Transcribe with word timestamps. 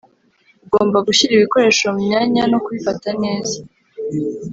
Ugomba 0.65 0.97
gushyira 1.07 1.31
ibikoresho 1.35 1.85
mu 1.93 1.99
myanya 2.07 2.43
no 2.51 2.59
kubifata 2.63 3.09
neza 3.23 3.57